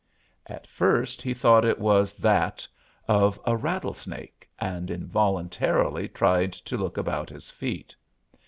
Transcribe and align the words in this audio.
At 0.47 0.65
first 0.65 1.21
he 1.21 1.35
thought 1.35 1.63
it 1.63 1.77
was 1.77 2.15
that 2.15 2.67
of 3.07 3.39
a 3.45 3.55
rattle 3.55 3.93
snake, 3.93 4.49
and 4.57 4.89
involuntarily 4.89 6.07
tried 6.09 6.53
to 6.53 6.75
look 6.75 6.97
about 6.97 7.29
his 7.29 7.51
feet. 7.51 7.95